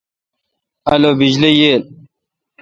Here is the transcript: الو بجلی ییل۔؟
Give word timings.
الو 0.91 1.11
بجلی 1.19 1.51
ییل۔؟ 1.59 1.83